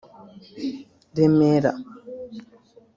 [1.15, 1.71] Remera